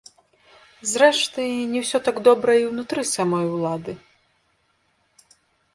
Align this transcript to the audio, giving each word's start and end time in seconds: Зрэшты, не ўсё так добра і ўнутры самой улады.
Зрэшты, 0.91 1.41
не 1.73 1.79
ўсё 1.83 1.99
так 2.07 2.15
добра 2.29 2.51
і 2.61 2.67
ўнутры 2.71 3.01
самой 3.15 3.45
улады. 3.53 3.99